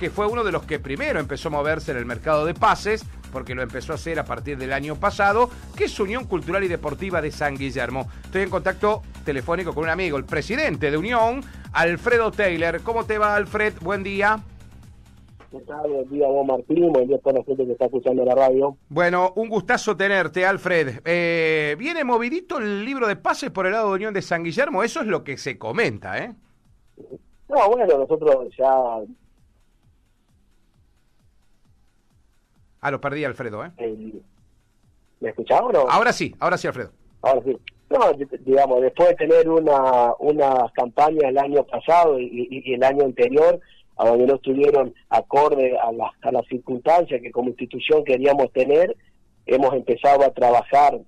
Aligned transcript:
que 0.00 0.08
fue 0.08 0.26
uno 0.26 0.42
de 0.42 0.50
los 0.50 0.62
que 0.62 0.78
primero 0.78 1.20
empezó 1.20 1.48
a 1.48 1.50
moverse 1.50 1.90
en 1.90 1.98
el 1.98 2.06
mercado 2.06 2.46
de 2.46 2.54
pases, 2.54 3.04
porque 3.30 3.54
lo 3.54 3.60
empezó 3.60 3.92
a 3.92 3.96
hacer 3.96 4.18
a 4.18 4.24
partir 4.24 4.56
del 4.56 4.72
año 4.72 4.96
pasado, 4.96 5.50
que 5.76 5.84
es 5.84 6.00
Unión 6.00 6.24
Cultural 6.24 6.64
y 6.64 6.68
Deportiva 6.68 7.20
de 7.20 7.30
San 7.30 7.54
Guillermo. 7.54 8.08
Estoy 8.24 8.40
en 8.40 8.48
contacto 8.48 9.02
telefónico 9.26 9.74
con 9.74 9.84
un 9.84 9.90
amigo, 9.90 10.16
el 10.16 10.24
presidente 10.24 10.90
de 10.90 10.96
Unión, 10.96 11.42
Alfredo 11.74 12.32
Taylor. 12.32 12.80
¿Cómo 12.80 13.04
te 13.04 13.18
va, 13.18 13.36
Alfred? 13.36 13.74
Buen 13.82 14.02
día. 14.02 14.40
¿Qué 15.50 15.60
tal? 15.60 15.90
Buen 15.90 16.08
día, 16.08 16.26
vos 16.28 16.46
Martín, 16.46 16.90
buen 16.94 17.06
día 17.06 17.18
a 17.18 17.20
toda 17.20 17.40
la 17.40 17.44
gente 17.44 17.66
que 17.66 17.72
está 17.72 17.84
escuchando 17.84 18.24
la 18.24 18.34
radio. 18.34 18.78
Bueno, 18.88 19.34
un 19.36 19.50
gustazo 19.50 19.98
tenerte, 19.98 20.46
Alfred. 20.46 21.02
Eh, 21.04 21.76
viene 21.78 22.04
movidito 22.04 22.56
el 22.56 22.86
libro 22.86 23.06
de 23.06 23.16
pases 23.16 23.50
por 23.50 23.66
el 23.66 23.72
lado 23.72 23.88
de 23.90 23.96
Unión 23.96 24.14
de 24.14 24.22
San 24.22 24.44
Guillermo, 24.44 24.82
eso 24.82 25.02
es 25.02 25.06
lo 25.08 25.22
que 25.24 25.36
se 25.36 25.58
comenta, 25.58 26.16
¿eh? 26.16 26.32
No, 27.50 27.68
bueno, 27.68 27.98
nosotros 27.98 28.48
ya... 28.56 28.72
Ah, 32.80 32.90
lo 32.90 33.00
perdí, 33.00 33.24
Alfredo, 33.24 33.64
¿eh? 33.64 33.70
el- 33.78 34.22
¿Me 35.20 35.28
escuchás 35.30 35.60
o 35.60 35.70
no? 35.72 35.80
Ahora 35.88 36.12
sí, 36.12 36.34
ahora 36.40 36.56
sí, 36.56 36.66
Alfredo. 36.66 36.90
Ahora 37.22 37.42
sí. 37.44 37.56
No, 37.90 37.98
digamos, 38.46 38.80
después 38.80 39.10
de 39.10 39.14
tener 39.16 39.48
una, 39.48 40.12
una 40.20 40.70
campaña 40.74 41.28
el 41.28 41.36
año 41.38 41.64
pasado 41.64 42.18
y, 42.18 42.24
y- 42.50 42.62
y 42.70 42.74
el 42.74 42.82
año 42.84 43.04
anterior, 43.04 43.60
a 43.96 44.08
donde 44.08 44.26
no 44.26 44.36
estuvieron 44.36 44.94
acorde 45.10 45.76
a 45.78 45.92
las, 45.92 46.10
a 46.22 46.32
las 46.32 46.46
circunstancias 46.46 47.20
que 47.20 47.30
como 47.32 47.48
institución 47.50 48.02
queríamos 48.04 48.50
tener, 48.52 48.96
hemos 49.44 49.74
empezado 49.74 50.24
a 50.24 50.30
trabajar 50.32 50.98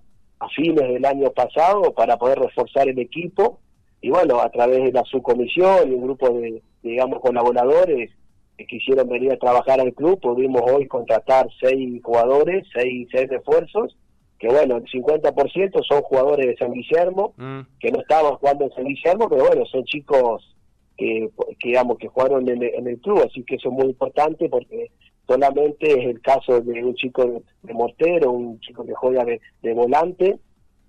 a 0.41 0.49
fines 0.51 0.87
del 0.93 1.05
año 1.07 1.31
pasado 1.31 1.95
para 1.95 2.17
poder 2.19 2.39
reforzar 2.41 2.89
el 2.89 2.99
equipo 2.99 3.61
y 4.03 4.11
bueno, 4.11 4.41
a 4.41 4.51
través 4.51 4.83
de 4.85 4.93
la 4.93 5.05
subcomisión 5.05 5.89
y 5.91 5.95
un 5.95 6.03
grupo 6.03 6.29
de, 6.31 6.61
digamos, 6.83 7.21
colaboradores 7.21 8.11
que 8.59 8.67
quisieron 8.67 9.09
venir 9.09 9.33
a 9.33 9.37
trabajar 9.39 9.81
al 9.81 9.93
club, 9.95 10.21
pudimos 10.21 10.63
hoy 10.71 10.87
contratar 10.87 11.49
seis 11.61 12.01
jugadores, 12.03 12.67
seis, 12.75 13.09
seis 13.11 13.29
refuerzos, 13.29 13.97
que 14.39 14.49
bueno, 14.49 14.77
el 14.77 14.85
50% 14.85 15.83
son 15.89 16.03
jugadores 16.03 16.47
de 16.47 16.57
San 16.57 16.73
Guillermo, 16.73 17.33
Mm. 17.37 17.61
que 17.81 17.91
no 17.93 18.01
estaban 18.01 18.35
jugando 18.35 18.65
en 18.65 18.73
San 18.73 18.85
Guillermo, 18.85 19.29
pero 19.29 19.47
bueno, 19.47 19.65
son 19.67 19.85
chicos 19.85 20.55
que, 20.97 21.29
que, 21.59 21.69
digamos, 21.69 21.97
que 21.99 22.09
jugaron 22.09 22.49
en, 22.49 22.63
el- 22.63 22.75
en 22.75 22.87
el 22.89 22.99
club, 23.01 23.23
así 23.27 23.43
que 23.45 23.55
eso 23.57 23.69
es 23.71 23.75
muy 23.75 23.87
importante 23.87 24.49
porque 24.49 24.91
solamente 25.27 25.87
es 25.91 26.07
el 26.07 26.21
caso 26.21 26.61
de 26.61 26.85
un 26.85 26.95
chico 26.95 27.25
de, 27.25 27.43
de 27.63 27.73
mortero, 27.75 28.31
un 28.33 28.61
chico 28.61 28.85
que 28.85 28.93
juega 28.95 29.25
de, 29.25 29.41
de 29.63 29.73
volante, 29.75 30.39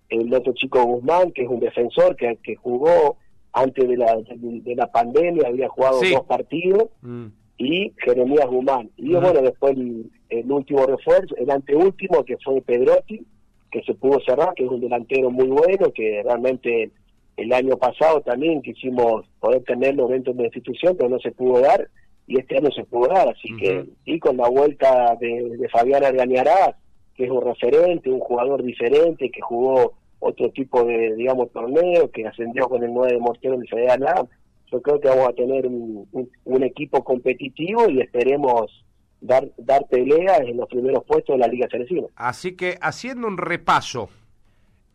el 0.09 0.33
otro 0.33 0.53
chico 0.53 0.83
Guzmán, 0.83 1.31
que 1.31 1.43
es 1.43 1.49
un 1.49 1.59
defensor 1.59 2.15
que, 2.15 2.37
que 2.43 2.55
jugó 2.55 3.17
antes 3.53 3.87
de 3.87 3.97
la, 3.97 4.15
de, 4.15 4.35
de 4.61 4.75
la 4.75 4.91
pandemia, 4.91 5.47
había 5.47 5.69
jugado 5.69 5.99
Sí. 5.99 6.11
dos 6.13 6.25
partidos, 6.25 6.89
Mm. 7.01 7.27
Y 7.57 7.93
Jeremías 7.97 8.47
Guzmán. 8.47 8.89
Y 8.97 9.13
bueno, 9.13 9.41
después 9.41 9.73
el, 9.77 10.09
el 10.29 10.51
último 10.51 10.85
refuerzo, 10.85 11.35
el 11.37 11.49
anteúltimo, 11.49 12.23
que 12.23 12.37
fue 12.37 12.61
Pedrotti, 12.61 13.25
que 13.71 13.83
se 13.83 13.93
pudo 13.93 14.19
cerrar, 14.25 14.53
que 14.55 14.65
es 14.65 14.69
un 14.69 14.81
delantero 14.81 15.31
muy 15.31 15.47
bueno, 15.47 15.91
que 15.93 16.21
realmente 16.23 16.91
el 17.37 17.53
año 17.53 17.77
pasado 17.77 18.21
también 18.21 18.61
quisimos 18.61 19.25
poder 19.39 19.63
tenerlo 19.63 20.07
dentro 20.07 20.33
de 20.33 20.43
la 20.43 20.47
institución, 20.47 20.95
pero 20.97 21.09
no 21.09 21.19
se 21.19 21.31
pudo 21.31 21.59
dar, 21.59 21.89
y 22.27 22.39
este 22.39 22.57
año 22.57 22.71
se 22.71 22.83
pudo 22.85 23.07
dar, 23.07 23.29
así 23.29 23.49
que, 23.57 23.85
y 24.05 24.19
con 24.19 24.37
la 24.37 24.47
vuelta 24.47 25.15
de, 25.19 25.57
de 25.57 25.69
Fabián 25.69 26.03
Argañarás, 26.03 26.75
que 27.15 27.25
es 27.25 27.31
un 27.31 27.41
referente, 27.41 28.09
un 28.09 28.19
jugador 28.19 28.63
diferente, 28.63 29.29
que 29.29 29.41
jugó 29.41 29.93
otro 30.19 30.49
tipo 30.51 30.83
de, 30.85 31.15
digamos, 31.15 31.51
torneo, 31.51 32.09
que 32.11 32.25
ascendió 32.25 32.69
con 32.69 32.83
el 32.83 32.93
9 32.93 33.13
de 33.13 33.19
Mortero 33.19 33.57
del 33.57 33.67
Federal 33.67 34.03
A, 34.07 34.25
yo 34.73 34.81
creo 34.81 34.99
que 34.99 35.07
vamos 35.07 35.29
a 35.29 35.33
tener 35.33 35.67
un, 35.67 36.63
equipo 36.63 37.03
competitivo 37.03 37.87
y 37.89 38.01
esperemos 38.01 38.83
dar, 39.21 39.51
dar 39.57 39.87
pelea 39.87 40.37
en 40.37 40.57
los 40.57 40.67
primeros 40.67 41.03
puestos 41.05 41.35
de 41.35 41.39
la 41.39 41.47
Liga 41.47 41.67
Cerecina. 41.69 42.07
Así 42.15 42.55
que 42.55 42.79
haciendo 42.81 43.27
un 43.27 43.37
repaso, 43.37 44.09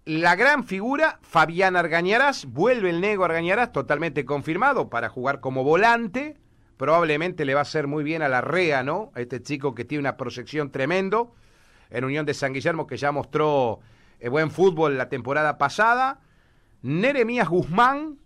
la 0.05 0.35
gran 0.35 0.65
figura, 0.65 1.21
Fabián 1.23 1.77
Argañarás, 1.77 2.47
vuelve 2.47 2.91
el 2.91 3.01
Nego 3.01 3.25
Argañarás, 3.25 3.73
totalmente 3.73 4.25
confirmado 4.25 4.89
para 4.89 5.09
jugar 5.11 5.39
como 5.39 5.63
volante. 5.63 6.37
Probablemente 6.77 7.45
le 7.45 7.55
va 7.55 7.61
a 7.61 7.63
hacer 7.63 7.87
muy 7.87 8.03
bien 8.03 8.23
a 8.23 8.29
la 8.29 8.41
REA, 8.41 8.83
¿no? 8.83 9.13
A 9.15 9.21
este 9.21 9.41
chico 9.43 9.77
que 9.77 9.85
tiene 9.85 10.01
una 10.01 10.17
proyección 10.17 10.73
tremendo 10.73 11.35
en 11.91 12.05
Unión 12.05 12.27
de 12.27 12.35
San 12.35 12.53
Guillermo, 12.53 12.87
que 12.87 12.97
ya 12.97 13.13
mostró 13.13 13.79
eh, 14.19 14.29
buen 14.29 14.51
fútbol 14.51 14.99
la 14.99 15.09
temporada 15.09 15.57
pasada. 15.57 16.21
Neremías 16.83 17.49
Guzmán, 17.49 18.19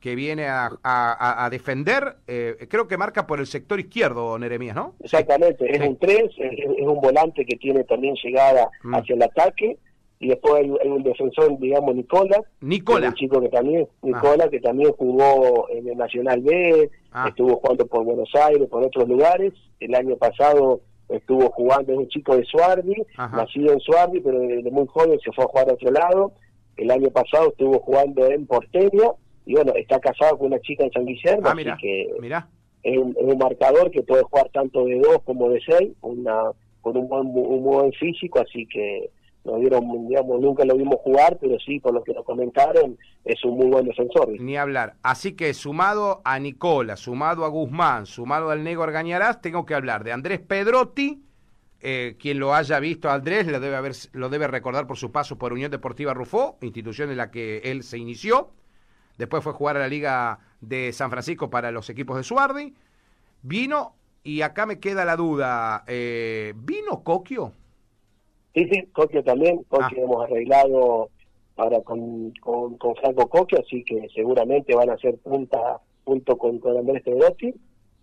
que 0.00 0.14
viene 0.14 0.46
a, 0.46 0.70
a- 0.82 1.48
defender, 1.50 2.16
eh, 2.26 2.66
creo 2.68 2.86
que 2.86 2.96
marca 2.96 3.26
por 3.26 3.40
el 3.40 3.46
sector 3.46 3.80
izquierdo, 3.80 4.38
Neremías, 4.38 4.76
¿no? 4.76 4.94
Exactamente, 5.02 5.68
es 5.70 5.82
Sí. 5.82 5.88
un 5.88 5.96
3, 5.98 6.18
es, 6.38 6.58
es 6.78 6.86
un 6.86 7.00
volante 7.00 7.44
que 7.44 7.56
tiene 7.56 7.84
también 7.84 8.14
llegada 8.22 8.68
Mm. 8.84 8.94
hacia 8.94 9.14
el 9.16 9.22
ataque 9.22 9.76
y 10.20 10.28
después 10.28 10.54
hay, 10.54 10.72
hay 10.82 10.88
un 10.88 11.02
defensor, 11.02 11.58
digamos, 11.58 11.94
Nicola, 11.94 12.40
Nicola. 12.60 13.08
un 13.08 13.14
chico 13.14 13.40
que 13.40 13.48
también, 13.48 13.88
Nicola, 14.02 14.48
que 14.48 14.60
también 14.60 14.92
jugó 14.92 15.68
en 15.70 15.88
el 15.88 15.96
Nacional 15.96 16.40
B, 16.42 16.90
Ah. 17.12 17.26
estuvo 17.28 17.56
jugando 17.56 17.86
por 17.86 18.04
Buenos 18.04 18.30
Aires, 18.34 18.68
por 18.68 18.84
otros 18.84 19.08
lugares, 19.08 19.52
el 19.80 19.94
año 19.94 20.16
pasado 20.16 20.80
estuvo 21.08 21.50
jugando, 21.52 21.92
es 21.92 21.98
un 21.98 22.08
chico 22.08 22.36
de 22.36 22.44
Suardi, 22.44 22.94
Ajá. 23.16 23.36
nacido 23.36 23.72
en 23.72 23.80
Suardi, 23.80 24.20
pero 24.20 24.38
desde 24.40 24.70
muy 24.70 24.86
joven 24.86 25.18
se 25.20 25.32
fue 25.32 25.44
a 25.44 25.48
jugar 25.48 25.70
a 25.70 25.72
otro 25.72 25.90
lado, 25.90 26.32
el 26.76 26.90
año 26.90 27.08
pasado 27.10 27.48
estuvo 27.48 27.78
jugando 27.80 28.26
en 28.26 28.46
Porteña, 28.46 29.10
y 29.48 29.54
bueno, 29.54 29.72
está 29.76 29.98
casado 29.98 30.36
con 30.36 30.48
una 30.48 30.60
chica 30.60 30.84
en 30.84 30.92
San 30.92 31.06
Guillermo, 31.06 31.48
Ah, 31.48 31.52
así 31.52 31.64
que 31.80 32.02
es 32.82 32.98
un, 32.98 33.16
es 33.18 33.24
un 33.24 33.38
marcador 33.38 33.90
que 33.90 34.02
puede 34.02 34.22
jugar 34.22 34.48
tanto 34.52 34.84
de 34.84 34.98
dos 35.00 35.22
como 35.24 35.48
de 35.50 35.60
seis, 35.66 35.92
una, 36.02 36.52
con 36.82 36.96
un 36.96 37.08
buen, 37.08 37.26
un 37.28 37.62
buen 37.64 37.92
físico, 37.94 38.40
así 38.40 38.66
que 38.66 39.10
no 39.44 39.58
vieron, 39.58 40.06
digamos, 40.08 40.40
nunca 40.40 40.64
lo 40.66 40.76
vimos 40.76 40.96
jugar, 41.02 41.38
pero 41.40 41.58
sí, 41.60 41.80
por 41.80 41.94
lo 41.94 42.02
que 42.04 42.12
nos 42.12 42.24
comentaron, 42.24 42.98
es 43.24 43.42
un 43.44 43.56
muy 43.56 43.66
buen 43.68 43.86
defensor. 43.86 44.28
Ni 44.38 44.56
hablar. 44.56 44.94
Así 45.02 45.32
que 45.32 45.54
sumado 45.54 46.20
a 46.24 46.38
Nicola, 46.38 46.96
sumado 46.96 47.44
a 47.46 47.48
Guzmán, 47.48 48.04
sumado 48.04 48.50
al 48.50 48.62
Nego 48.62 48.82
Argañarás, 48.82 49.40
tengo 49.40 49.64
que 49.64 49.74
hablar 49.74 50.04
de 50.04 50.12
Andrés 50.12 50.40
Pedrotti. 50.40 51.22
eh, 51.80 52.16
quien 52.18 52.38
lo 52.40 52.52
haya 52.54 52.78
visto 52.80 53.08
a 53.08 53.14
Andrés 53.14 53.46
lo 53.46 53.60
debe, 53.60 53.76
haber, 53.76 53.92
lo 54.12 54.28
debe 54.28 54.48
recordar 54.48 54.86
por 54.86 54.96
su 54.98 55.10
paso 55.12 55.38
por 55.38 55.52
Unión 55.52 55.70
Deportiva 55.70 56.12
Rufó, 56.12 56.58
institución 56.60 57.10
en 57.10 57.16
la 57.16 57.30
que 57.30 57.58
él 57.64 57.82
se 57.84 57.96
inició. 57.98 58.50
Después 59.18 59.42
fue 59.42 59.52
a 59.52 59.56
jugar 59.56 59.76
a 59.76 59.80
la 59.80 59.88
Liga 59.88 60.38
de 60.60 60.92
San 60.92 61.10
Francisco 61.10 61.50
para 61.50 61.70
los 61.70 61.90
equipos 61.90 62.16
de 62.16 62.22
Suardi. 62.22 62.74
Vino, 63.42 63.94
y 64.22 64.42
acá 64.42 64.64
me 64.66 64.78
queda 64.78 65.04
la 65.04 65.16
duda, 65.16 65.84
eh, 65.86 66.54
¿vino 66.56 67.02
Coquio? 67.02 67.52
Sí, 68.54 68.68
sí, 68.70 68.86
Coquio 68.92 69.22
también, 69.22 69.62
Coquio 69.68 69.98
Ah. 69.98 70.02
hemos 70.04 70.24
arreglado 70.24 71.10
ahora 71.56 71.80
con, 71.82 72.32
con, 72.40 72.76
con 72.78 72.94
Franco 72.96 73.28
Coquio, 73.28 73.60
así 73.60 73.84
que 73.84 74.08
seguramente 74.14 74.74
van 74.74 74.90
a 74.90 74.96
ser 74.98 75.16
punta 75.18 75.80
junto 76.04 76.38
con, 76.38 76.58
con 76.58 76.76
Andrés 76.76 77.02
Pedrotti. 77.02 77.52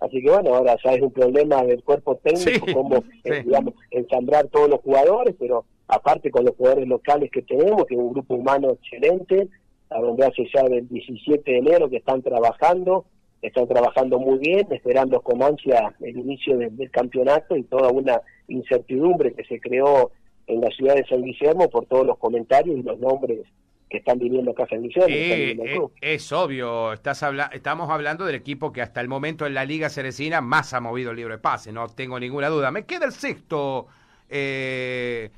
Así 0.02 0.22
que 0.22 0.30
bueno, 0.30 0.54
ahora 0.54 0.76
ya 0.84 0.92
es 0.94 1.02
un 1.02 1.12
problema 1.12 1.64
del 1.64 1.82
cuerpo 1.84 2.18
técnico, 2.18 2.66
Sí, 2.68 2.74
cómo, 2.74 2.98
eh, 2.98 3.04
sí. 3.24 3.44
digamos, 3.46 3.74
ensamblar 3.92 4.48
todos 4.50 4.70
los 4.70 4.82
jugadores, 4.82 5.36
pero 5.40 5.66
aparte 5.88 6.30
con 6.32 6.44
los 6.46 6.56
jugadores 6.56 6.88
locales 6.88 7.32
que 7.32 7.42
tenemos, 7.42 7.86
que 7.86 7.96
es 7.96 8.00
un 8.00 8.12
grupo 8.12 8.36
humano 8.36 8.72
excelente, 8.72 9.48
a 9.90 10.00
donde 10.00 10.26
hace 10.26 10.48
ya 10.54 10.64
del 10.64 10.88
17 10.88 11.52
de 11.52 11.58
enero 11.58 11.90
que 11.90 11.98
están 11.98 12.22
trabajando, 12.22 13.06
están 13.42 13.68
trabajando 13.68 14.20
muy 14.20 14.40
bien, 14.40 14.68
esperando 14.72 15.22
con 15.22 15.44
ansia 15.44 15.96
el 16.02 16.18
inicio 16.18 16.58
del, 16.58 16.76
del 16.76 16.90
campeonato 16.92 17.56
y 17.56 17.64
toda 17.64 17.90
una 17.90 18.22
incertidumbre 18.48 19.34
que 19.34 19.44
se 19.46 19.60
creó 19.60 20.12
en 20.48 20.62
la 20.62 20.70
ciudad 20.70 20.96
de 20.96 21.06
San 21.06 21.22
Guillermo 21.22 21.70
por 21.70 21.86
todos 21.86 22.06
los 22.06 22.18
comentarios 22.18 22.78
y 22.78 22.84
los 22.84 23.00
nombres 23.00 23.42
que 23.90 23.98
están 23.98 24.20
viniendo 24.20 24.52
acá 24.52 24.66
San 24.68 24.82
Guillermo. 24.82 25.08
que 25.08 25.54
están 25.54 25.68
Eh, 25.68 25.92
eh, 26.02 26.14
es 26.16 26.32
obvio, 26.32 26.94
estás 26.94 27.22
habla 27.24 27.50
estamos 27.54 27.90
hablando 27.90 28.26
del 28.26 28.36
equipo 28.36 28.72
que 28.72 28.82
hasta 28.82 29.02
el 29.02 29.08
momento 29.08 29.46
en 29.46 29.54
la 29.54 29.66
Liga 29.66 29.90
Cerecina 29.90 30.42
más 30.42 30.74
ha 30.74 30.80
movido 30.80 31.12
el 31.12 31.18
libro 31.18 31.34
de 31.34 31.40
pase, 31.40 31.72
no 31.72 31.88
tengo 31.88 32.20
ninguna 32.20 32.50
duda. 32.50 32.72
Me 32.72 32.86
queda 32.86 33.06
el 33.06 33.12
sexto, 33.12 33.88
eh, 34.30 35.30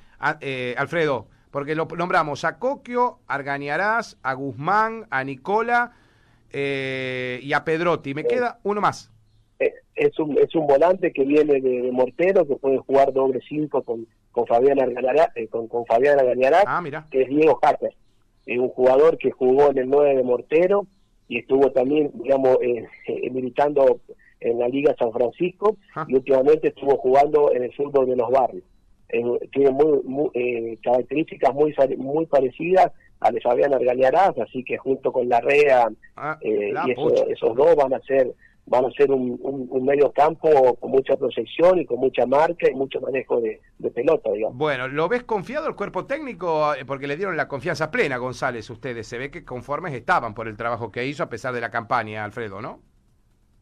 eh, 0.42 0.76
Alfredo, 0.78 1.28
porque 1.52 1.76
lo 1.76 1.86
nombramos 1.86 2.44
a 2.46 2.60
Coquio, 2.60 3.20
a 3.28 3.36
Argañarás, 3.36 4.18
a 4.24 4.34
Guzmán, 4.34 5.06
a 5.10 5.24
Nicola 5.24 5.94
eh, 6.52 7.40
y 7.44 7.54
a 7.54 7.64
Pedrotti. 7.64 8.14
Me 8.14 8.24
queda 8.26 8.60
uno 8.64 8.82
más. 8.82 9.12
Eh, 9.60 9.74
es 9.96 10.18
un 10.20 10.38
es 10.38 10.54
un 10.56 10.68
volante 10.68 11.12
que 11.12 11.24
viene 11.26 11.60
de, 11.60 11.82
de 11.82 11.92
Mortero, 11.92 12.48
que 12.48 12.56
puede 12.56 12.78
jugar 12.78 13.12
doble 13.14 13.40
cinco 13.48 13.82
con, 13.84 14.08
con 14.32 14.46
Fabián 14.46 14.80
Argañará, 14.80 15.32
eh, 15.36 15.48
con, 15.48 15.68
con 15.68 15.86
Fabián 15.86 16.20
Argañará, 16.20 16.64
Ah, 16.68 16.82
mira. 16.82 17.08
que 17.10 17.24
es 17.24 17.30
Diego 17.30 17.60
Hacker. 17.62 17.96
Es 18.46 18.60
un 18.60 18.70
jugador 18.70 19.18
que 19.18 19.32
jugó 19.32 19.72
en 19.72 19.78
el 19.80 19.90
9 19.90 20.16
de 20.16 20.24
Mortero 20.24 20.88
y 21.28 21.40
estuvo 21.40 21.70
también, 21.72 22.12
digamos, 22.14 22.58
eh, 22.62 22.88
militando 23.32 24.00
en 24.40 24.60
la 24.60 24.70
Liga 24.70 24.96
San 24.98 25.12
Francisco 25.12 25.76
Ah. 25.96 26.06
y 26.08 26.16
últimamente 26.16 26.70
estuvo 26.70 26.96
jugando 26.98 27.52
en 27.54 27.64
el 27.64 27.74
fútbol 27.74 28.06
de 28.08 28.16
los 28.16 28.30
barrios. 28.32 28.64
Eh, 29.10 29.24
tiene 29.54 29.72
muy, 29.72 30.02
muy, 30.04 30.30
eh, 30.34 30.78
características 30.84 31.54
muy 31.54 31.74
muy 31.98 32.26
parecidas 32.26 32.92
a 33.22 33.32
de 33.32 33.42
Fabián 33.42 33.74
Argañarás, 33.74 34.38
así 34.38 34.64
que 34.64 34.78
junto 34.78 35.12
con 35.12 35.30
la 35.30 35.40
REA 35.40 35.90
Ah, 36.18 36.38
eh, 36.42 36.72
la 36.74 36.84
y 36.88 36.92
eso- 36.92 37.28
esos 37.28 37.56
dos 37.56 37.76
van 37.76 37.94
a 37.94 38.02
ser 38.02 38.34
van 38.68 38.84
a 38.84 38.92
ser 38.92 39.10
un, 39.12 39.40
medio 39.86 40.12
campo 40.12 40.76
con 40.76 40.92
mucha 40.92 41.16
proyección 41.16 41.80
y 41.80 41.86
con 41.86 42.00
mucha 42.00 42.26
marca 42.26 42.70
y 42.70 42.76
mucho 42.76 43.00
manejo 43.00 43.40
de, 43.40 43.62
pelota, 43.92 44.30
digamos. 44.32 44.58
Bueno, 44.58 44.90
¿lo 44.90 45.08
ves 45.08 45.24
confiado 45.24 45.70
el 45.70 45.76
cuerpo 45.76 46.06
técnico? 46.06 46.76
Eh, 46.76 46.84
porque 46.86 47.08
le 47.08 47.16
dieron 47.16 47.38
la 47.38 47.48
confianza 47.48 47.90
plena 47.90 48.18
González 48.18 48.70
ustedes. 48.70 49.08
Se 49.08 49.18
ve 49.18 49.32
que 49.32 49.46
conformes 49.46 49.94
estaban 49.94 50.34
por 50.34 50.50
el 50.50 50.58
trabajo 50.58 50.92
que 50.92 51.06
hizo 51.06 51.24
a 51.24 51.30
pesar 51.30 51.54
de 51.54 51.62
la 51.62 51.72
campaña, 51.72 52.26
Alfredo, 52.26 52.62
¿no? 52.62 52.82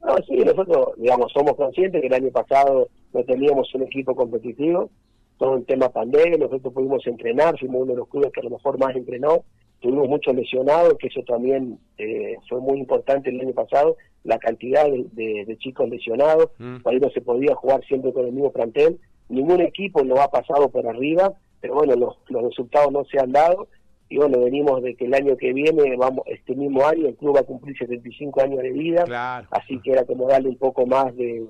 No, 0.03 0.15
sí, 0.27 0.37
nosotros, 0.37 0.89
digamos, 0.97 1.31
somos 1.31 1.55
conscientes 1.55 2.01
que 2.01 2.07
el 2.07 2.13
año 2.13 2.31
pasado 2.31 2.89
no 3.13 3.23
teníamos 3.23 3.73
un 3.75 3.83
equipo 3.83 4.15
competitivo, 4.15 4.89
todo 5.37 5.57
el 5.57 5.65
tema 5.65 5.89
pandemia, 5.89 6.37
nosotros 6.37 6.73
pudimos 6.73 7.05
entrenar, 7.07 7.59
fuimos 7.59 7.83
uno 7.83 7.91
de 7.93 7.97
los 7.97 8.07
clubes 8.07 8.31
que 8.31 8.41
a 8.41 8.43
lo 8.43 8.51
mejor 8.51 8.79
más 8.79 8.95
entrenó, 8.95 9.43
tuvimos 9.79 10.07
muchos 10.07 10.35
lesionados, 10.35 10.95
que 10.97 11.07
eso 11.07 11.21
también 11.27 11.77
eh, 11.97 12.35
fue 12.47 12.59
muy 12.59 12.79
importante 12.79 13.29
el 13.29 13.41
año 13.41 13.53
pasado, 13.53 13.97
la 14.23 14.39
cantidad 14.39 14.85
de, 14.89 15.57
chicos 15.59 15.89
lesionados, 15.89 16.49
mm. 16.57 16.77
ahí 16.85 16.99
no 16.99 17.09
se 17.09 17.21
podía 17.21 17.53
jugar 17.55 17.83
siempre 17.85 18.13
con 18.13 18.25
el 18.25 18.31
mismo 18.31 18.51
plantel, 18.51 18.99
ningún 19.29 19.61
equipo 19.61 20.03
lo 20.03 20.21
ha 20.21 20.29
pasado 20.29 20.69
por 20.69 20.87
arriba, 20.87 21.33
pero 21.61 21.75
bueno, 21.75 21.95
los, 21.95 22.17
los 22.29 22.43
resultados 22.43 22.91
no 22.91 23.03
se 23.05 23.19
han 23.19 23.31
dado, 23.31 23.67
y 24.07 24.17
bueno, 24.17 24.39
venimos 24.39 24.83
de 24.83 24.95
que 24.95 25.05
el 25.05 25.13
año 25.15 25.35
que 25.35 25.51
viene, 25.51 25.95
vamos 25.97 26.25
este 26.27 26.55
mismo 26.55 26.85
año, 26.85 27.07
el 27.07 27.15
club 27.15 27.35
va 27.35 27.39
a 27.39 27.43
cumplir 27.43 27.75
75 27.77 28.41
años 28.41 28.61
de 28.61 28.71
vida, 28.71 29.47
así 29.49 29.79
que 29.81 29.91
era 29.91 30.05
como 30.05 30.27
darle 30.27 30.49
un 30.49 30.57
poco 30.57 30.85
más 30.85 31.15
de, 31.15 31.43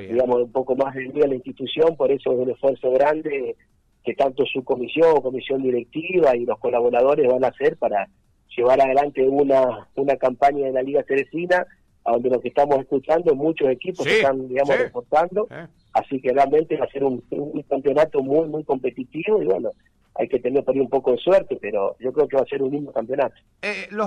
digamos, 0.00 0.42
un 0.42 0.52
poco 0.52 0.76
más 0.76 0.94
de 0.94 1.08
vida 1.08 1.24
a 1.24 1.28
la 1.28 1.34
institución, 1.34 1.96
por 1.96 2.10
eso 2.10 2.32
es 2.32 2.38
un 2.38 2.50
esfuerzo 2.50 2.90
grande 2.92 3.56
que 4.04 4.14
tanto 4.14 4.44
su 4.46 4.64
comisión, 4.64 5.20
comisión 5.20 5.62
directiva 5.62 6.36
y 6.36 6.44
los 6.44 6.58
colaboradores 6.58 7.28
van 7.28 7.44
a 7.44 7.48
hacer 7.48 7.76
para 7.76 8.08
llevar 8.56 8.80
adelante 8.80 9.26
una, 9.26 9.88
una 9.94 10.16
campaña 10.16 10.66
de 10.66 10.72
la 10.72 10.82
Liga 10.82 11.02
Teresina, 11.02 11.66
a 12.04 12.12
donde 12.12 12.30
lo 12.30 12.40
que 12.40 12.48
estamos 12.48 12.78
escuchando 12.80 13.34
muchos 13.34 13.68
equipos 13.68 14.04
que 14.04 14.16
están, 14.16 14.48
digamos, 14.48 14.76
reportando, 14.76 15.48
así 15.92 16.20
que 16.20 16.32
realmente 16.32 16.76
va 16.76 16.86
a 16.86 16.90
ser 16.90 17.04
un, 17.04 17.22
un, 17.30 17.62
campeonato 17.62 18.22
muy, 18.22 18.48
muy 18.48 18.64
competitivo 18.64 19.40
y 19.42 19.46
bueno, 19.46 19.70
hay 20.14 20.28
que 20.28 20.38
tener 20.38 20.64
por 20.64 20.74
ahí 20.74 20.80
un 20.80 20.90
poco 20.90 21.12
de 21.12 21.18
suerte, 21.18 21.56
pero 21.60 21.96
yo 21.98 22.12
creo 22.12 22.28
que 22.28 22.36
va 22.36 22.42
a 22.42 22.46
ser 22.46 22.62
un 22.62 22.70
lindo 22.70 22.92
campeonato. 22.92 23.34
Eh, 23.62 23.88
lo, 23.90 24.04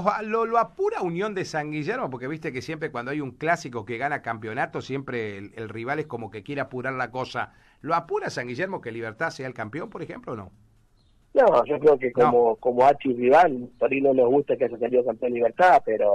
apura 0.58 1.02
Unión 1.02 1.34
de 1.34 1.46
San 1.46 1.72
Guillermo? 1.72 2.10
Porque 2.10 2.28
viste 2.28 2.52
que 2.52 2.62
siempre 2.62 2.92
cuando 2.92 3.12
hay 3.12 3.22
un 3.22 3.32
clásico 3.32 3.86
que 3.86 3.98
gana 3.98 4.22
campeonato, 4.22 4.82
siempre 4.82 5.38
el, 5.38 5.70
rival 5.70 6.00
es 6.00 6.06
como 6.06 6.30
que 6.30 6.44
quiere 6.44 6.62
apurar 6.62 6.94
la 6.94 7.10
cosa. 7.10 7.54
¿Lo 7.82 7.96
apura 7.96 8.30
San 8.30 8.48
Guillermo 8.48 8.82
que 8.82 8.92
Libertad 8.92 9.32
sea 9.32 9.48
el 9.48 9.54
campeón, 9.54 9.90
por 9.90 10.04
ejemplo, 10.04 10.34
o 10.34 10.36
no? 10.36 10.52
No, 11.34 11.66
yo 11.66 11.78
creo 11.80 11.98
que 12.00 12.14
como, 12.14 12.56
como 12.58 12.86
H 12.86 13.10
rival, 13.10 13.68
por 13.78 13.92
ahí 13.92 14.00
no 14.00 14.14
nos 14.14 14.30
gusta 14.30 14.56
que 14.56 14.66
haya 14.66 14.78
salido 14.78 15.04
campeón 15.04 15.34
Libertad, 15.34 15.82
pero 15.86 16.14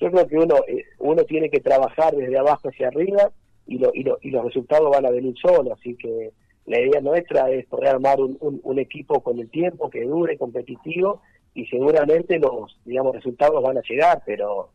yo 0.00 0.10
creo 0.10 0.26
que 0.26 0.36
uno, 0.36 0.54
eh, 0.66 0.84
uno 1.00 1.24
tiene 1.24 1.50
que 1.50 1.60
trabajar 1.60 2.14
desde 2.14 2.38
abajo 2.38 2.68
hacia 2.68 2.88
arriba 2.88 3.30
y, 3.66 3.78
lo, 3.78 3.90
y, 3.92 4.04
lo, 4.04 4.18
y 4.22 4.30
los 4.30 4.44
resultados 4.44 4.90
van 4.90 5.04
a 5.04 5.10
venir 5.10 5.34
solos, 5.38 5.78
así 5.78 5.94
que 5.96 6.32
la 6.68 6.80
idea 6.80 7.00
nuestra 7.00 7.50
es 7.50 7.66
poder 7.66 7.88
armar 7.88 8.20
un, 8.20 8.38
un, 8.40 8.78
equipo 8.78 9.22
con 9.22 9.38
el 9.38 9.48
tiempo 9.48 9.88
que 9.88 10.04
dure, 10.04 10.36
competitivo, 10.36 11.22
y 11.54 11.66
seguramente 11.66 12.38
los 12.38 12.78
digamos 12.84 13.14
resultados 13.14 13.62
van 13.62 13.78
a 13.78 13.82
llegar, 13.88 14.22
pero 14.26 14.68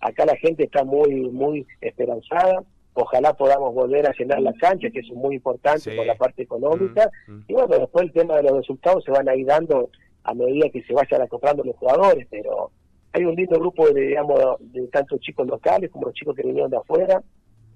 acá 0.00 0.24
la 0.24 0.36
gente 0.36 0.64
está 0.64 0.84
muy 0.84 1.28
muy 1.30 1.66
esperanzada. 1.80 2.62
Ojalá 2.94 3.34
podamos 3.34 3.74
volver 3.74 4.06
a 4.06 4.12
llenar 4.12 4.40
la 4.40 4.52
cancha, 4.54 4.90
que 4.90 5.00
es 5.00 5.10
muy 5.10 5.36
importante 5.36 5.94
por 5.94 6.06
la 6.06 6.14
parte 6.14 6.42
económica. 6.42 7.10
Mm, 7.26 7.32
mm. 7.32 7.44
Y 7.48 7.52
bueno, 7.52 7.78
después 7.78 8.04
el 8.04 8.12
tema 8.12 8.36
de 8.36 8.42
los 8.44 8.52
resultados 8.52 9.04
se 9.04 9.10
van 9.10 9.28
a 9.28 9.34
ir 9.34 9.46
dando 9.46 9.90
a 10.24 10.34
medida 10.34 10.68
que 10.70 10.82
se 10.82 10.92
vayan 10.92 11.22
acoplando 11.22 11.64
los 11.64 11.76
jugadores, 11.76 12.26
pero 12.30 12.70
hay 13.12 13.24
un 13.24 13.34
lindo 13.34 13.58
grupo 13.58 13.88
de, 13.88 14.00
digamos, 14.02 14.38
de 14.60 14.86
tanto 14.88 15.18
chicos 15.18 15.46
locales 15.46 15.90
como 15.90 16.06
los 16.06 16.14
chicos 16.14 16.34
que 16.36 16.42
vinieron 16.46 16.70
de 16.70 16.76
afuera, 16.76 17.22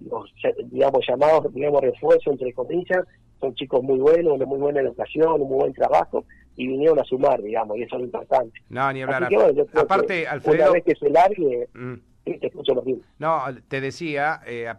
los 0.01 0.33
digamos 0.71 1.05
llamados, 1.09 1.53
digamos, 1.53 1.81
refuerzo 1.81 2.31
entre 2.31 2.53
comillas, 2.53 3.05
son 3.41 3.55
chicos 3.55 3.83
muy 3.83 3.99
buenos, 3.99 4.39
de 4.39 4.47
muy 4.47 4.59
buena 4.59 4.81
educación, 4.81 5.41
un 5.41 5.49
muy 5.49 5.59
buen 5.59 5.73
trabajo, 5.73 6.25
y 6.57 6.67
vinieron 6.67 6.99
a 6.99 7.05
sumar, 7.05 7.43
digamos, 7.43 7.77
y 7.77 7.83
eso 7.83 7.97
es 7.97 8.01
lo 8.01 8.05
importante. 8.07 8.61
No, 8.69 8.93
ni 8.93 9.03
hablar. 9.03 9.29
Aparte, 9.75 10.27
Alfredo... 10.27 10.65
Una 10.65 10.73
vez 10.73 10.85
que 10.85 10.95
se 10.95 11.11
largue, 11.11 11.69
mm. 11.75 11.95
te 12.25 12.47
escucho 12.47 12.75
No, 13.19 13.43
te 13.69 13.81
decía, 13.81 14.41
eh, 14.47 14.73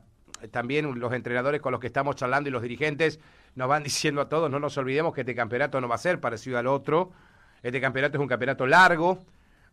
también 0.51 0.99
los 0.99 1.13
entrenadores 1.13 1.61
con 1.61 1.71
los 1.71 1.81
que 1.81 1.87
estamos 1.87 2.15
charlando 2.15 2.49
y 2.49 2.51
los 2.51 2.61
dirigentes 2.61 3.19
nos 3.55 3.67
van 3.67 3.83
diciendo 3.83 4.21
a 4.21 4.29
todos, 4.29 4.49
no 4.49 4.59
nos 4.59 4.77
olvidemos 4.77 5.13
que 5.13 5.21
este 5.21 5.35
campeonato 5.35 5.81
no 5.81 5.87
va 5.87 5.95
a 5.95 5.99
ser 5.99 6.19
parecido 6.19 6.57
al 6.57 6.67
otro, 6.67 7.11
este 7.63 7.81
campeonato 7.81 8.17
es 8.17 8.21
un 8.21 8.27
campeonato 8.27 8.67
largo, 8.67 9.19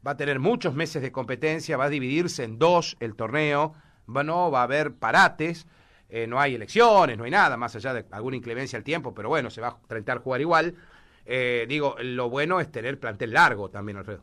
va 0.07 0.13
a 0.13 0.17
tener 0.17 0.39
muchos 0.41 0.75
meses 0.75 1.03
de 1.03 1.13
competencia, 1.13 1.77
va 1.77 1.85
a 1.85 1.91
dividirse 1.91 2.43
en 2.43 2.59
dos 2.59 2.97
el 3.01 3.15
torneo, 3.15 3.75
no 4.07 4.51
va 4.51 4.61
a 4.61 4.65
haber 4.65 4.95
parates, 4.95 5.67
eh, 6.15 6.27
no 6.27 6.39
hay 6.39 6.55
elecciones, 6.57 7.17
no 7.17 7.25
hay 7.25 7.31
nada, 7.31 7.57
más 7.57 7.75
allá 7.75 7.95
de 7.95 8.05
alguna 8.11 8.37
inclemencia 8.37 8.77
al 8.77 8.85
tiempo, 8.85 9.15
pero 9.15 9.31
bueno, 9.31 9.49
se 9.49 9.63
va 9.63 9.69
a 9.69 9.79
intentar 9.81 10.19
jugar 10.19 10.43
igual. 10.43 10.75
Eh, 11.25 11.65
digo, 11.67 11.97
lo 12.03 12.29
bueno 12.29 12.61
es 12.61 12.71
tener 12.71 13.01
plantel 13.01 13.33
largo 13.33 13.71
también, 13.71 13.97
Alfredo. 13.97 14.21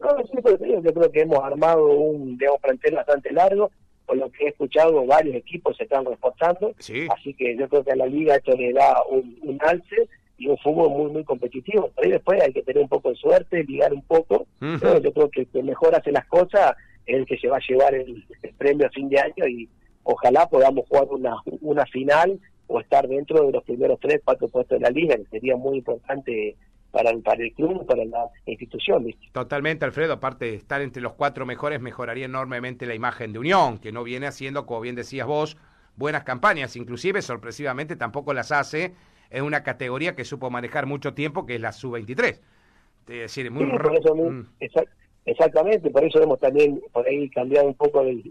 No, 0.00 0.16
sí, 0.24 0.38
pero 0.42 0.80
yo 0.80 0.94
creo 0.94 1.12
que 1.12 1.20
hemos 1.20 1.44
armado 1.44 1.86
un 1.86 2.38
digamos, 2.38 2.62
plantel 2.62 2.94
bastante 2.94 3.30
largo, 3.30 3.70
por 4.06 4.16
lo 4.16 4.30
que 4.30 4.44
he 4.44 4.48
escuchado 4.48 5.04
varios 5.04 5.36
equipos 5.36 5.76
se 5.76 5.82
están 5.82 6.06
reportando, 6.06 6.72
así 6.78 7.34
que 7.34 7.54
yo 7.58 7.68
creo 7.68 7.84
que 7.84 7.92
a 7.92 7.96
la 7.96 8.06
liga 8.06 8.36
esto 8.36 8.56
le 8.56 8.72
da 8.72 8.96
un, 9.10 9.58
alce 9.60 10.08
y 10.38 10.48
un 10.48 10.56
fútbol 10.56 10.88
muy 10.88 11.12
muy 11.12 11.24
competitivo. 11.24 11.90
Pero 11.94 12.12
después 12.12 12.40
hay 12.40 12.54
que 12.54 12.62
tener 12.62 12.82
un 12.82 12.88
poco 12.88 13.10
de 13.10 13.16
suerte, 13.16 13.64
ligar 13.64 13.92
un 13.92 14.02
poco, 14.02 14.46
yo 14.62 15.12
creo 15.12 15.30
que 15.30 15.40
el 15.42 15.46
que 15.48 15.62
mejor 15.62 15.94
hace 15.94 16.10
las 16.10 16.26
cosas 16.26 16.74
es 17.04 17.16
el 17.16 17.26
que 17.26 17.36
se 17.36 17.48
va 17.48 17.58
a 17.58 17.68
llevar 17.68 17.94
el 17.94 18.24
premio 18.56 18.86
a 18.86 18.90
fin 18.90 19.10
de 19.10 19.20
año 19.20 19.46
y 19.46 19.68
ojalá 20.06 20.48
podamos 20.48 20.86
jugar 20.88 21.08
una, 21.10 21.36
una 21.60 21.84
final 21.86 22.40
o 22.68 22.80
estar 22.80 23.06
dentro 23.08 23.44
de 23.44 23.52
los 23.52 23.64
primeros 23.64 23.98
tres, 24.00 24.20
cuatro 24.24 24.48
puestos 24.48 24.78
de 24.78 24.84
la 24.84 24.90
liga, 24.90 25.16
que 25.16 25.24
sería 25.24 25.56
muy 25.56 25.78
importante 25.78 26.56
para 26.92 27.10
el, 27.10 27.22
para 27.22 27.42
el 27.42 27.52
club, 27.52 27.84
para 27.86 28.04
la 28.04 28.30
institución. 28.46 29.06
Totalmente, 29.32 29.84
Alfredo. 29.84 30.14
Aparte 30.14 30.46
de 30.46 30.54
estar 30.54 30.80
entre 30.80 31.02
los 31.02 31.14
cuatro 31.14 31.44
mejores, 31.44 31.80
mejoraría 31.80 32.24
enormemente 32.24 32.86
la 32.86 32.94
imagen 32.94 33.32
de 33.32 33.40
Unión, 33.40 33.78
que 33.78 33.92
no 33.92 34.04
viene 34.04 34.26
haciendo, 34.26 34.64
como 34.64 34.80
bien 34.80 34.94
decías 34.94 35.26
vos, 35.26 35.56
buenas 35.96 36.22
campañas. 36.22 36.76
Inclusive, 36.76 37.20
sorpresivamente, 37.20 37.96
tampoco 37.96 38.32
las 38.32 38.52
hace 38.52 38.94
en 39.30 39.44
una 39.44 39.64
categoría 39.64 40.14
que 40.14 40.24
supo 40.24 40.50
manejar 40.50 40.86
mucho 40.86 41.14
tiempo, 41.14 41.46
que 41.46 41.56
es 41.56 41.60
la 41.60 41.72
sub-23. 41.72 42.28
Es 42.28 42.40
decir, 43.06 43.50
muy... 43.50 43.66
Mm. 43.66 44.46
exactamente, 45.24 45.90
por 45.90 46.04
eso 46.04 46.22
hemos 46.22 46.38
también 46.38 46.80
por 46.92 47.06
ahí 47.06 47.28
cambiado 47.30 47.66
un 47.66 47.74
poco 47.74 48.02
el, 48.02 48.22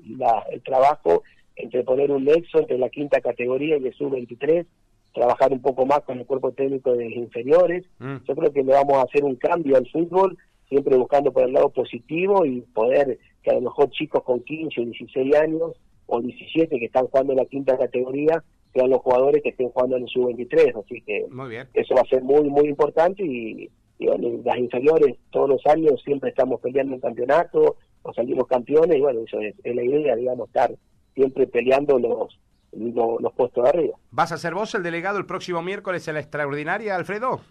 el 0.52 0.62
trabajo 0.64 1.24
entre 1.56 1.84
poner 1.84 2.12
un 2.12 2.26
nexo 2.26 2.60
entre 2.60 2.78
la 2.78 2.90
quinta 2.90 3.22
categoría 3.22 3.78
y 3.78 3.88
el 3.88 3.94
sub-23, 3.94 4.66
trabajar 5.14 5.52
un 5.52 5.62
poco 5.62 5.86
más 5.86 6.02
con 6.02 6.20
el 6.20 6.26
cuerpo 6.26 6.52
técnico 6.52 6.94
de 6.94 7.06
los 7.06 7.14
inferiores. 7.14 7.86
Mm. 8.00 8.18
Yo 8.28 8.36
creo 8.36 8.52
que 8.52 8.64
le 8.64 8.74
vamos 8.74 8.98
a 8.98 9.04
hacer 9.04 9.24
un 9.24 9.36
cambio 9.36 9.78
al 9.78 9.90
fútbol, 9.90 10.38
siempre 10.68 10.98
buscando 10.98 11.32
por 11.32 11.44
el 11.44 11.54
lado 11.54 11.70
positivo 11.70 12.46
y 12.46 12.62
poder 12.62 13.18
que 13.42 13.52
a 13.52 13.56
lo 13.56 13.62
mejor 13.62 13.90
chicos 13.92 14.24
con 14.24 14.42
15 14.42 14.82
o 14.82 14.86
16 14.86 15.36
años 15.36 15.72
o 16.08 16.22
17 16.22 16.78
que 16.78 16.86
están 16.86 17.08
jugando 17.08 17.34
en 17.34 17.40
la 17.40 17.46
quinta 17.46 17.78
categoría 17.78 18.44
sean 18.74 18.90
los 18.90 19.00
jugadores 19.00 19.42
que 19.42 19.50
estén 19.50 19.70
jugando 19.70 19.96
en 19.96 20.04
el 20.04 20.10
sub-23. 20.10 20.84
Así 20.84 21.02
que 21.02 21.26
eso 21.74 21.96
va 21.96 22.02
a 22.02 22.10
ser 22.10 22.22
muy, 22.22 22.50
muy 22.50 22.68
importante 22.68 23.24
y, 23.24 23.70
las 23.98 24.58
inferiores 24.58 25.16
todos 25.32 25.50
los 25.50 25.66
años 25.68 26.02
siempre 26.04 26.30
estamos 26.30 26.60
peleando 26.60 26.96
un 26.96 27.00
campeonato 27.00 27.78
o 28.02 28.14
salimos 28.14 28.46
campeones 28.46 28.98
y 28.98 29.00
bueno, 29.00 29.22
eso 29.22 29.40
es, 29.40 29.56
es 29.64 29.74
la 29.74 29.84
idea, 29.84 30.18
digamos, 30.18 30.50
estar 30.50 30.70
siempre 31.16 31.48
peleando 31.48 31.98
los, 31.98 32.38
los, 32.74 33.34
puestos 33.34 33.64
de 33.64 33.70
arriba. 33.70 33.98
¿Vas 34.12 34.32
a 34.32 34.38
ser 34.38 34.54
vos 34.54 34.76
el 34.76 34.84
delegado 34.84 35.18
el 35.18 35.26
próximo 35.26 35.62
miércoles 35.62 36.08
en 36.08 36.16
la 36.16 36.20
extraordinaria, 36.20 36.96
Alfredo? 36.96 37.42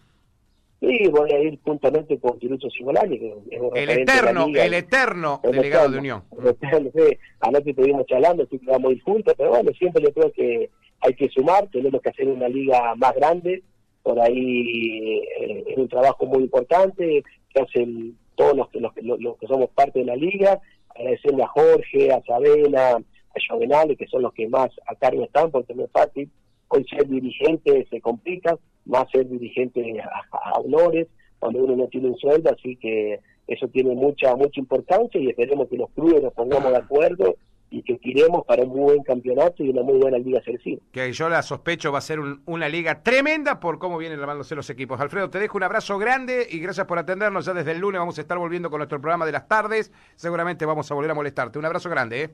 Sí, 0.81 1.09
voy 1.09 1.33
a 1.33 1.39
ir 1.41 1.59
juntamente 1.65 2.19
con 2.19 2.39
Tirucho 2.39 2.69
Simolani, 2.69 3.19
que 3.19 3.35
es 3.51 3.61
el 3.75 3.91
eterno, 3.91 4.47
el 4.55 4.75
eterno 4.75 5.41
delegado 5.43 5.89
de 5.89 5.99
Unión. 5.99 6.23
Sí, 6.61 7.19
anoche 7.41 7.71
estuvimos 7.71 8.07
charlando, 8.07 8.43
así 8.43 8.59
que 8.59 8.67
vamos 8.67 8.91
a 8.91 8.95
ir 8.95 9.03
juntos, 9.03 9.35
pero 9.37 9.51
bueno, 9.51 9.71
siempre 9.79 10.03
yo 10.03 10.13
creo 10.13 10.31
que 10.33 10.69
hay 11.01 11.15
que 11.15 11.29
sumar, 11.31 11.69
tenemos 11.69 12.03
que 12.03 12.11
hacer 12.11 12.29
una 12.29 12.49
liga 12.49 12.95
más 12.97 13.15
grande, 13.15 13.63
por 14.03 14.21
ahí 14.21 15.23
eh, 15.41 15.65
es 15.69 15.79
un 15.79 15.89
trabajo 15.89 16.27
muy 16.27 16.43
importante, 16.43 17.25
que 17.49 17.63
hacen 17.63 18.19
todos 18.35 18.55
los 18.55 18.69
que, 18.69 18.81
los, 18.81 18.93
los 19.21 19.39
que 19.39 19.47
somos 19.47 19.71
parte 19.71 20.01
de 20.01 20.05
la 20.05 20.17
liga, 20.17 20.61
agradecerle 20.95 21.45
a 21.45 21.49
Jorge, 21.49 22.13
a 22.13 22.23
Sabela, 22.23 22.99
a 23.35 23.87
que 23.97 24.07
son 24.07 24.23
los 24.23 24.33
que 24.33 24.49
más 24.49 24.71
a 24.87 24.95
cargo 24.95 25.25
están, 25.25 25.51
porque 25.51 25.75
no 25.75 25.85
es 25.85 25.91
fácil. 25.91 26.31
Hoy 26.69 26.85
ser 26.85 27.07
dirigente 27.09 27.87
se 27.91 28.01
complica, 28.01 28.57
más 28.87 29.11
ser 29.11 29.29
dirigente 29.29 30.01
a, 30.01 30.61
honores, 30.61 31.09
cuando 31.39 31.65
uno 31.65 31.77
no 31.77 31.87
tiene 31.89 32.09
un 32.09 32.17
sueldo, 32.17 32.51
así 32.51 32.77
que 32.77 33.21
eso 33.47 33.69
tiene 33.69 33.95
mucha 33.95 34.35
mucha 34.37 34.59
importancia 34.59 35.21
y 35.21 35.29
esperemos 35.29 35.69
que 35.69 35.77
los 35.77 35.91
clubes 35.91 36.23
nos 36.23 36.33
pongamos 36.33 36.71
de 36.71 36.79
acuerdo 36.79 37.37
y 37.71 37.83
que 37.83 37.97
tiremos 37.97 38.45
para 38.47 38.63
un 38.63 38.69
muy 38.69 38.83
buen 38.83 39.03
campeonato 39.03 39.65
y 39.65 39.69
una 39.69 39.83
muy 39.83 39.99
buena 39.99 40.17
liga 40.17 40.41
selectiva. 40.43 40.81
Que 40.93 41.13
yo 41.13 41.29
la 41.29 41.43
sospecho 41.43 41.91
va 41.91 41.99
a 41.99 42.03
ser 42.03 42.21
una 42.47 42.69
liga 42.69 43.03
tremenda 43.03 43.59
por 43.59 43.81
cómo 43.81 43.99
vienen 43.99 44.21
armándose 44.21 44.55
los 44.55 44.71
equipos. 44.71 45.01
Alfredo, 45.01 45.29
te 45.29 45.41
dejo 45.41 45.59
un 45.59 45.65
abrazo 45.65 45.99
grande 45.99 46.47
y 46.49 46.61
gracias 46.61 46.87
por 46.87 46.99
atendernos. 46.99 47.47
Ya 47.47 47.53
desde 47.53 47.73
el 47.73 47.79
lunes 47.79 47.99
vamos 47.99 48.17
a 48.17 48.21
estar 48.21 48.39
volviendo 48.39 48.71
con 48.71 48.79
nuestro 48.79 49.01
programa 49.01 49.27
de 49.27 49.33
las 49.33 49.49
tardes. 49.49 49.91
Seguramente 50.15 50.65
vamos 50.65 50.89
a 50.91 50.95
volver 50.95 51.11
a 51.11 51.15
molestarte. 51.15 51.59
Un 51.59 51.65
abrazo 51.65 51.91
grande, 51.91 52.23
¿eh? 52.23 52.31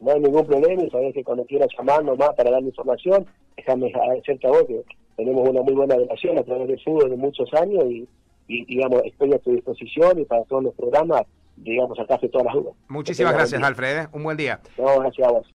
No 0.00 0.12
hay 0.12 0.20
ningún 0.20 0.46
problema 0.46 0.82
y 0.82 0.90
sabés 0.90 1.14
que 1.14 1.24
cuando 1.24 1.44
quieras 1.44 1.68
llamar 1.76 2.04
nomás 2.04 2.30
para 2.36 2.50
dar 2.50 2.62
información, 2.62 3.26
déjame 3.56 3.92
agradecerte 3.94 4.46
a 4.46 4.50
vos 4.50 4.64
que 4.66 4.82
tenemos 5.16 5.48
una 5.48 5.62
muy 5.62 5.74
buena 5.74 5.96
relación 5.96 6.38
a 6.38 6.42
través 6.42 6.68
del 6.68 6.82
fútbol 6.82 7.10
de 7.10 7.16
muchos 7.16 7.52
años 7.54 7.84
y, 7.86 8.06
digamos, 8.46 9.02
estoy 9.04 9.32
a 9.32 9.38
tu 9.38 9.52
disposición 9.52 10.20
y 10.20 10.24
para 10.24 10.44
todos 10.44 10.64
los 10.64 10.74
programas, 10.74 11.22
digamos, 11.56 11.98
acá 11.98 12.14
hace 12.14 12.28
todas 12.28 12.46
las 12.46 12.54
dudas. 12.54 12.74
Muchísimas 12.88 13.32
gracias, 13.32 13.62
Alfred. 13.62 13.98
¿eh? 13.98 14.08
Un 14.12 14.22
buen 14.22 14.36
día. 14.36 14.60
No, 14.78 15.00
gracias 15.00 15.26
a 15.26 15.32
vos. 15.32 15.44